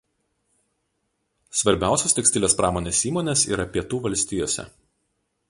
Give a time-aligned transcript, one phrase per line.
[1.59, 4.69] Svarbiausios tekstilės pramonės įmonės yra Pietų valstijose.